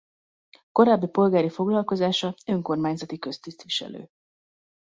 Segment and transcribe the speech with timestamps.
[0.71, 4.07] Korábbi polgári foglalkozása önkormányzati köztisztviselő.